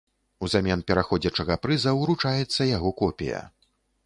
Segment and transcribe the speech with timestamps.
[0.45, 3.45] Узамен пераходзячага прыза ўручаецца яго копія.